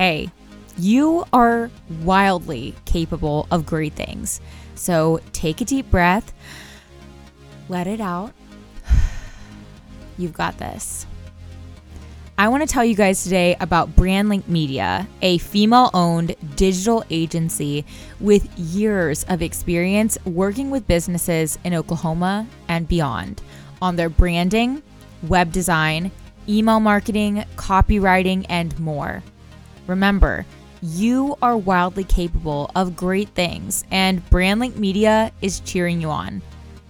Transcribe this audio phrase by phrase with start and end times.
[0.00, 0.30] hey,
[0.78, 1.70] you are
[2.04, 4.40] wildly capable of great things.
[4.74, 6.32] So take a deep breath,
[7.68, 8.32] let it out.
[10.16, 11.04] You've got this.
[12.38, 17.84] I want to tell you guys today about Brandlink Media, a female owned digital agency
[18.20, 23.42] with years of experience working with businesses in Oklahoma and beyond
[23.82, 24.82] on their branding,
[25.28, 26.10] web design,
[26.48, 29.22] email marketing, copywriting, and more.
[29.90, 30.46] Remember,
[30.82, 36.40] you are wildly capable of great things, and Brandlink Media is cheering you on.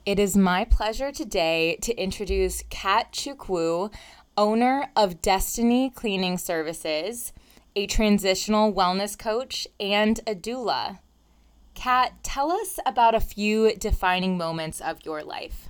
[0.04, 3.90] It is my pleasure today to introduce Kat Chukwu,
[4.36, 7.32] owner of Destiny Cleaning Services,
[7.74, 10.98] a transitional wellness coach, and a doula.
[11.78, 15.68] Kat, tell us about a few defining moments of your life.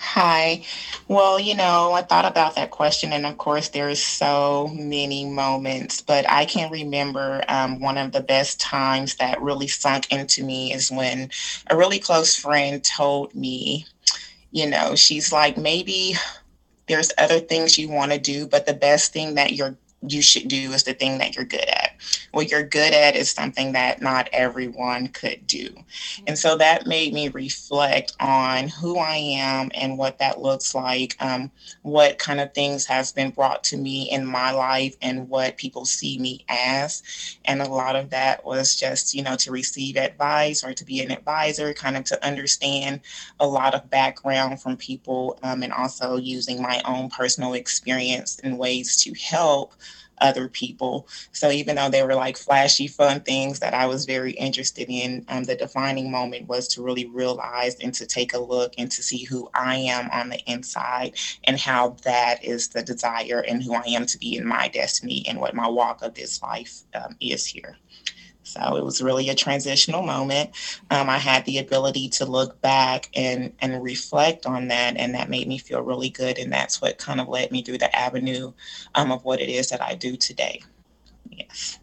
[0.00, 0.64] Hi.
[1.06, 6.00] Well, you know, I thought about that question, and of course, there's so many moments,
[6.00, 10.72] but I can remember um, one of the best times that really sunk into me
[10.72, 11.30] is when
[11.68, 13.86] a really close friend told me,
[14.50, 16.16] you know, she's like, maybe
[16.88, 20.48] there's other things you want to do, but the best thing that you're you should
[20.48, 21.92] do is the thing that you're good at.
[22.32, 25.68] What you're good at is something that not everyone could do.
[26.26, 31.16] And so that made me reflect on who I am and what that looks like,
[31.20, 31.50] um,
[31.82, 35.84] what kind of things has been brought to me in my life and what people
[35.84, 37.02] see me as.
[37.44, 41.00] And a lot of that was just, you know, to receive advice or to be
[41.00, 43.00] an advisor, kind of to understand
[43.40, 48.56] a lot of background from people um, and also using my own personal experience in
[48.56, 49.74] ways to help
[50.18, 51.08] other people.
[51.32, 55.24] So even though they were like flashy, fun things that I was very interested in,
[55.28, 59.02] um, the defining moment was to really realize and to take a look and to
[59.02, 63.74] see who I am on the inside and how that is the desire and who
[63.74, 67.16] I am to be in my destiny and what my walk of this life um,
[67.20, 67.76] is here.
[68.46, 70.50] So it was really a transitional moment.
[70.90, 75.28] Um, I had the ability to look back and and reflect on that, and that
[75.28, 76.38] made me feel really good.
[76.38, 78.52] And that's what kind of led me through the avenue
[78.94, 80.62] um, of what it is that I do today.
[81.28, 81.78] Yes.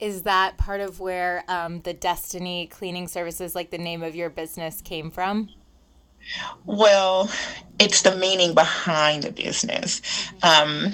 [0.00, 4.28] Is that part of where um, the Destiny Cleaning Services, like the name of your
[4.28, 5.48] business, came from?
[6.64, 7.30] Well,
[7.78, 10.02] it's the meaning behind the business.
[10.42, 10.92] Um,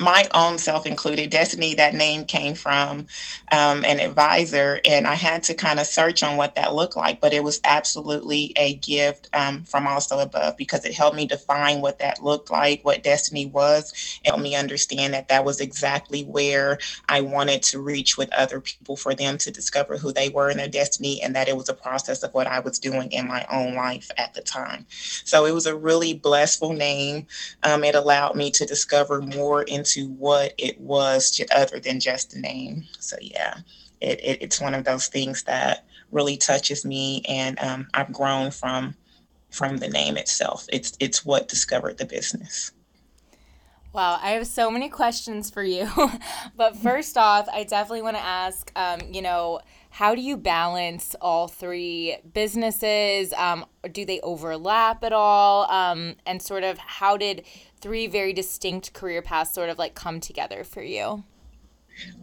[0.00, 3.08] my own self included, Destiny, that name came from
[3.52, 7.20] um, an advisor, and I had to kind of search on what that looked like.
[7.20, 11.82] But it was absolutely a gift um, from also above because it helped me define
[11.82, 16.78] what that looked like, what Destiny was, helped me understand that that was exactly where
[17.08, 20.58] I wanted to reach with other people for them to discover who they were in
[20.58, 23.46] their destiny, and that it was a process of what I was doing in my
[23.52, 24.86] own life at the time.
[24.90, 27.28] So it was a really blissful name.
[27.64, 29.64] Um, it allowed me to discover more more
[29.96, 32.84] into what it was other than just the name.
[32.98, 33.58] So yeah,
[34.00, 38.50] it, it it's one of those things that really touches me, and um, I've grown
[38.50, 38.96] from
[39.50, 40.66] from the name itself.
[40.72, 42.72] It's it's what discovered the business.
[43.92, 45.90] Wow, I have so many questions for you.
[46.56, 51.16] but first off, I definitely want to ask, um, you know, how do you balance
[51.20, 53.32] all three businesses?
[53.32, 55.68] Um, do they overlap at all?
[55.68, 57.44] Um, and sort of how did
[57.80, 61.24] three very distinct career paths sort of like come together for you?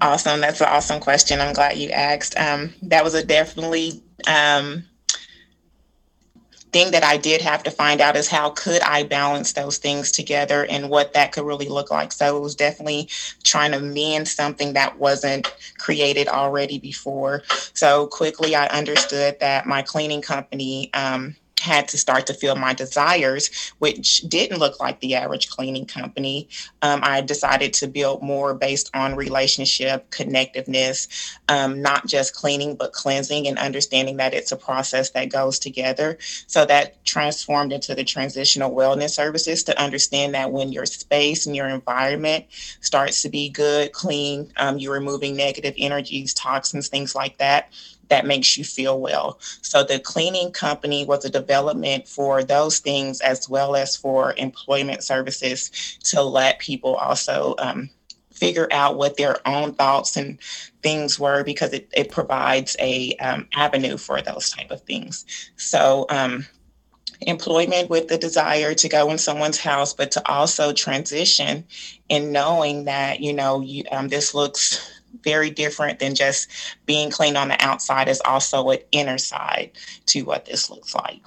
[0.01, 0.41] Awesome.
[0.41, 1.39] That's an awesome question.
[1.39, 2.37] I'm glad you asked.
[2.37, 4.83] Um, that was a definitely um,
[6.71, 10.11] thing that I did have to find out is how could I balance those things
[10.11, 12.11] together and what that could really look like.
[12.11, 13.09] So it was definitely
[13.43, 17.43] trying to mend something that wasn't created already before.
[17.73, 21.35] So quickly I understood that my cleaning company um,
[21.67, 26.47] had to start to feel my desires, which didn't look like the average cleaning company.
[26.81, 31.07] Um, I decided to build more based on relationship, connectiveness,
[31.49, 36.17] um, not just cleaning, but cleansing and understanding that it's a process that goes together.
[36.47, 41.55] So that transformed into the transitional wellness services to understand that when your space and
[41.55, 42.45] your environment
[42.79, 47.69] starts to be good, clean, um, you're removing negative energies, toxins, things like that
[48.09, 49.37] that makes you feel well.
[49.61, 55.03] So the cleaning company was a development for those things as well as for employment
[55.03, 57.89] services to let people also um,
[58.31, 60.39] figure out what their own thoughts and
[60.83, 65.25] things were because it, it provides a um, avenue for those type of things.
[65.57, 66.45] So um,
[67.21, 71.65] employment with the desire to go in someone's house, but to also transition
[72.09, 76.49] in knowing that, you know, you, um, this looks very different than just
[76.85, 78.07] being clean on the outside.
[78.07, 79.71] Is also an inner side
[80.07, 81.21] to what this looks like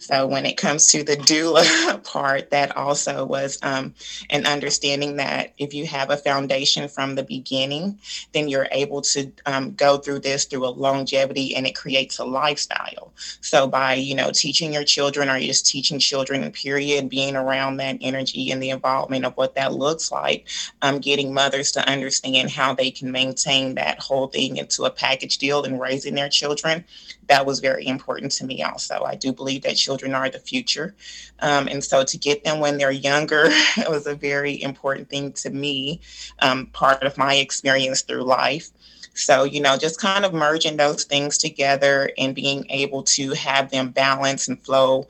[0.00, 3.94] so when it comes to the doula part, that also was um,
[4.30, 7.98] an understanding that if you have a foundation from the beginning,
[8.32, 12.24] then you're able to um, go through this through a longevity and it creates a
[12.24, 13.12] lifestyle.
[13.42, 17.98] So by, you know, teaching your children or just teaching children, period, being around that
[18.00, 20.48] energy and the involvement of what that looks like,
[20.80, 25.36] um, getting mothers to understand how they can maintain that whole thing into a package
[25.36, 26.86] deal and raising their children
[27.30, 29.04] that was very important to me also.
[29.04, 30.94] I do believe that children are the future.
[31.40, 33.50] Um, and so to get them when they're younger
[33.88, 36.00] was a very important thing to me,
[36.40, 38.70] um, part of my experience through life.
[39.14, 43.70] So, you know, just kind of merging those things together and being able to have
[43.70, 45.08] them balance and flow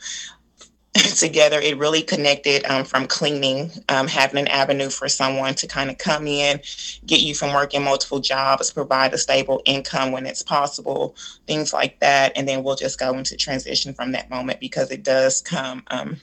[1.17, 5.89] together, it really connected um, from cleaning, um, having an avenue for someone to kind
[5.89, 6.61] of come in,
[7.07, 11.15] get you from working multiple jobs, provide a stable income when it's possible,
[11.47, 12.33] things like that.
[12.35, 16.17] And then we'll just go into transition from that moment because it does come, um,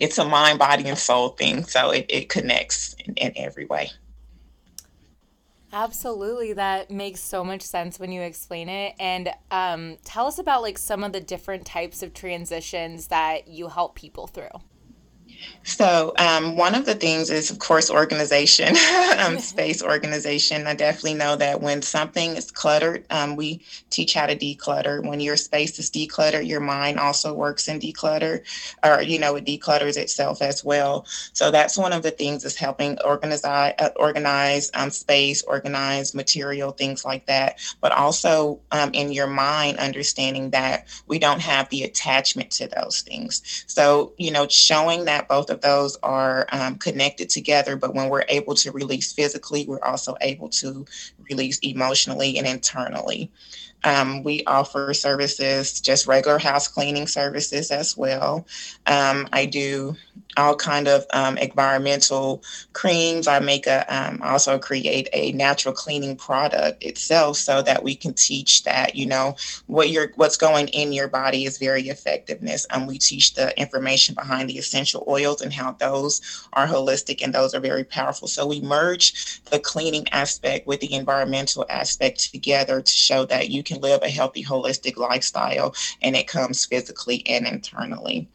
[0.00, 1.64] it's a mind, body, and soul thing.
[1.64, 3.90] So it, it connects in, in every way.
[5.74, 6.52] Absolutely.
[6.52, 8.94] That makes so much sense when you explain it.
[9.00, 13.66] And um, tell us about like some of the different types of transitions that you
[13.66, 14.50] help people through.
[15.66, 18.76] So, um, one of the things is, of course, organization,
[19.18, 20.66] um, space organization.
[20.66, 25.06] I definitely know that when something is cluttered, um, we teach how to declutter.
[25.06, 28.42] When your space is decluttered, your mind also works in declutter,
[28.84, 31.06] or, you know, it declutters itself as well.
[31.32, 36.72] So, that's one of the things is helping organize, uh, organize um, space, organize material,
[36.72, 37.58] things like that.
[37.80, 43.00] But also um, in your mind, understanding that we don't have the attachment to those
[43.00, 43.64] things.
[43.66, 47.74] So, you know, showing that both of those are um, connected together.
[47.74, 50.86] But when we're able to release physically, we're also able to
[51.28, 53.30] release emotionally and internally.
[53.84, 58.46] Um, we offer services, just regular house cleaning services as well.
[58.86, 59.94] Um, I do
[60.36, 62.42] all kind of um, environmental
[62.72, 63.28] creams.
[63.28, 68.14] I make a um, also create a natural cleaning product itself, so that we can
[68.14, 69.36] teach that you know
[69.66, 72.66] what you're what's going in your body is very effectiveness.
[72.70, 77.34] And we teach the information behind the essential oils and how those are holistic and
[77.34, 78.28] those are very powerful.
[78.28, 83.62] So we merge the cleaning aspect with the environmental aspect together to show that you
[83.62, 88.28] can live a healthy, holistic lifestyle, and it comes physically and internally.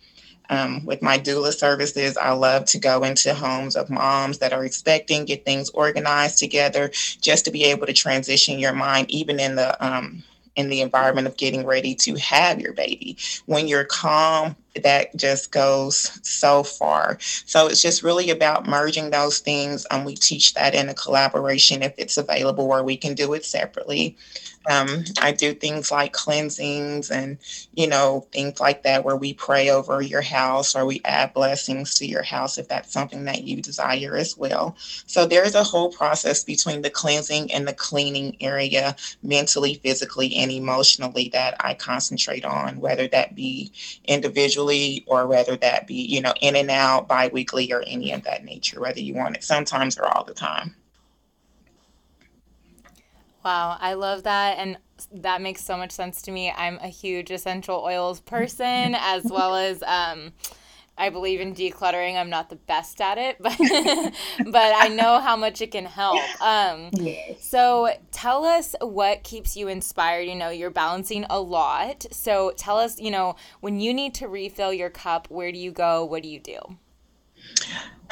[0.50, 4.66] Um, with my doula services, I love to go into homes of moms that are
[4.66, 6.90] expecting, get things organized together,
[7.22, 10.24] just to be able to transition your mind, even in the um,
[10.56, 13.18] in the environment of getting ready to have your baby.
[13.46, 17.18] When you're calm, that just goes so far.
[17.20, 19.86] So it's just really about merging those things.
[19.92, 23.46] Um, we teach that in a collaboration if it's available, or we can do it
[23.46, 24.18] separately.
[24.70, 27.38] Um, I do things like cleansings and,
[27.74, 31.96] you know, things like that where we pray over your house or we add blessings
[31.96, 34.76] to your house if that's something that you desire as well.
[35.08, 40.52] So there's a whole process between the cleansing and the cleaning area, mentally, physically, and
[40.52, 43.72] emotionally that I concentrate on, whether that be
[44.60, 48.44] individually or whether that be, you know, in and out, biweekly or any of that
[48.44, 50.76] nature, whether you want it sometimes or all the time.
[53.44, 54.58] Wow, I love that.
[54.58, 54.78] And
[55.14, 56.52] that makes so much sense to me.
[56.52, 60.34] I'm a huge essential oils person, as well as um,
[61.00, 62.20] I believe in decluttering.
[62.20, 63.58] I'm not the best at it, but
[64.52, 66.20] but I know how much it can help.
[66.42, 67.44] Um, yes.
[67.48, 70.28] So tell us what keeps you inspired.
[70.28, 72.06] You know, you're balancing a lot.
[72.12, 75.72] So tell us, you know, when you need to refill your cup, where do you
[75.72, 76.04] go?
[76.04, 76.60] What do you do?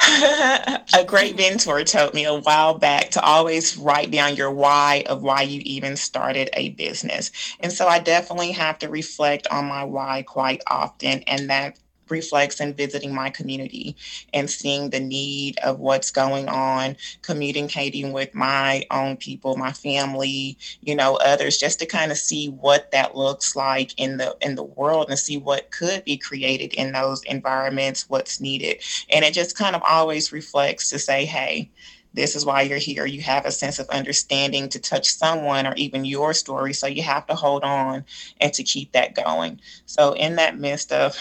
[0.00, 5.22] a great mentor told me a while back to always write down your why of
[5.22, 7.30] why you even started a business.
[7.60, 11.22] And so I definitely have to reflect on my why quite often.
[11.24, 11.78] And that
[12.10, 13.96] reflects in visiting my community
[14.32, 20.56] and seeing the need of what's going on, communicating with my own people, my family,
[20.80, 24.54] you know, others, just to kind of see what that looks like in the in
[24.54, 28.82] the world and see what could be created in those environments, what's needed.
[29.10, 31.70] And it just kind of always reflects to say, hey,
[32.18, 33.06] this is why you're here.
[33.06, 36.72] You have a sense of understanding to touch someone or even your story.
[36.72, 38.04] So you have to hold on
[38.40, 39.60] and to keep that going.
[39.86, 41.16] So, in that midst of,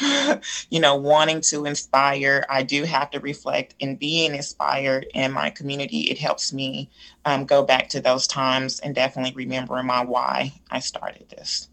[0.70, 5.52] you know, wanting to inspire, I do have to reflect in being inspired in my
[5.52, 6.10] community.
[6.10, 6.90] It helps me
[7.26, 11.70] um, go back to those times and definitely remembering my why I started this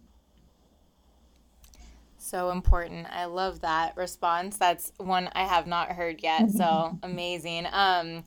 [2.19, 3.07] so important.
[3.11, 4.57] I love that response.
[4.57, 6.51] That's one I have not heard yet.
[6.51, 7.67] So amazing.
[7.71, 8.25] Um,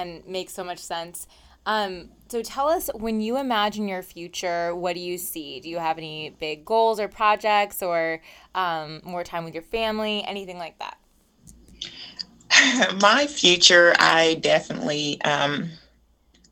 [0.00, 1.26] and makes so much sense.
[1.66, 5.60] Um, so tell us when you imagine your future, what do you see?
[5.60, 8.22] Do you have any big goals or projects or
[8.54, 10.96] um, more time with your family, anything like that?
[13.00, 15.70] My future, I definitely um,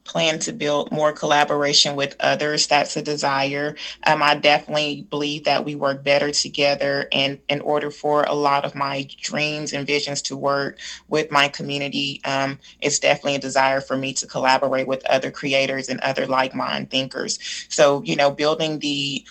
[0.09, 2.67] plan to build more collaboration with others.
[2.67, 3.77] That's a desire.
[4.07, 7.09] Um, I definitely believe that we work better together.
[7.13, 11.49] And in order for a lot of my dreams and visions to work with my
[11.49, 16.27] community, um, it's definitely a desire for me to collaborate with other creators and other
[16.27, 17.39] like mind thinkers.
[17.69, 19.25] So, you know, building the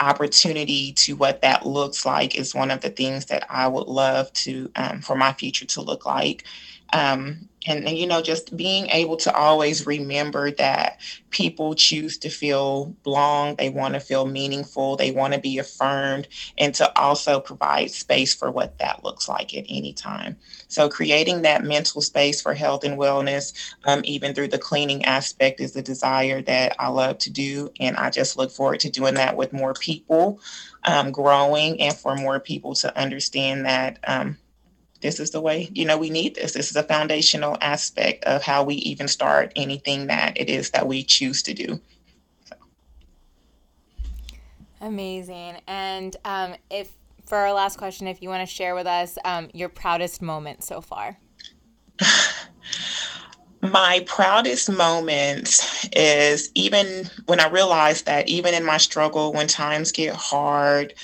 [0.00, 4.32] opportunity to what that looks like is one of the things that I would love
[4.32, 6.44] to um, for my future to look like.
[6.92, 10.98] Um, and, and, you know just being able to always remember that
[11.30, 16.28] people choose to feel belong they want to feel meaningful they want to be affirmed
[16.58, 20.36] and to also provide space for what that looks like at any time.
[20.68, 23.46] So creating that mental space for health and wellness
[23.84, 27.96] um, even through the cleaning aspect is a desire that i love to do and
[27.96, 30.40] i just look forward to doing that with more people
[30.84, 34.38] um, growing and for more people to understand that um,
[35.02, 36.52] this is the way you know we need this.
[36.52, 40.86] This is a foundational aspect of how we even start anything that it is that
[40.86, 41.80] we choose to do.
[42.44, 42.56] So.
[44.80, 45.60] amazing.
[45.66, 46.90] And um, if
[47.26, 50.62] for our last question if you want to share with us um, your proudest moment
[50.64, 51.18] so far.
[53.62, 59.92] My proudest moment is even when i realized that even in my struggle when times
[59.92, 60.94] get hard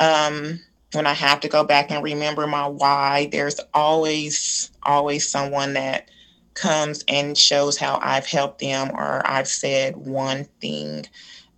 [0.00, 0.58] um,
[0.92, 6.08] when I have to go back and remember my why, there's always, always someone that
[6.54, 11.06] comes and shows how I've helped them or I've said one thing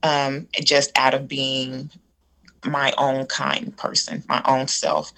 [0.03, 1.91] um, just out of being
[2.65, 5.13] my own kind person, my own self.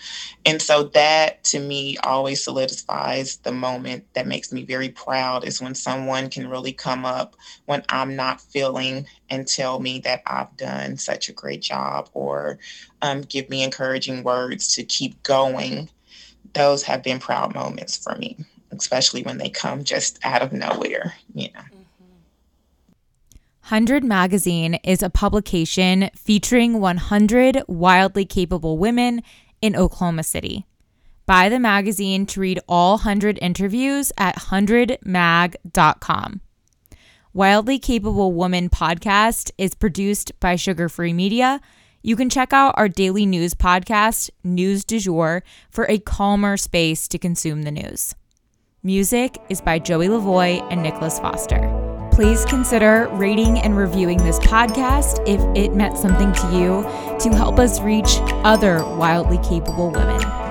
[0.46, 5.60] And so that to me always solidifies the moment that makes me very proud is
[5.60, 10.56] when someone can really come up when I'm not feeling and tell me that I've
[10.56, 12.58] done such a great job or
[13.00, 15.88] um, give me encouraging words to keep going.
[16.54, 18.36] Those have been proud moments for me,
[18.70, 21.71] especially when they come just out of nowhere, you know.
[23.72, 29.22] 100 Magazine is a publication featuring 100 wildly capable women
[29.62, 30.66] in Oklahoma City.
[31.24, 36.42] Buy the magazine to read all 100 interviews at 100mag.com.
[37.32, 41.58] Wildly Capable Woman podcast is produced by Sugar Free Media.
[42.02, 47.08] You can check out our daily news podcast, News du Jour, for a calmer space
[47.08, 48.14] to consume the news.
[48.82, 51.81] Music is by Joey LoVoi and Nicholas Foster
[52.12, 56.82] please consider rating and reviewing this podcast if it meant something to you
[57.18, 60.41] to help us reach other wildly capable women.